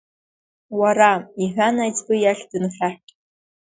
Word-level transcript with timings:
Уара,— 0.79 1.11
иҳәан, 1.43 1.75
аиҵбы 1.83 2.15
иахь 2.19 2.43
дынхьаҳәт… 2.49 3.07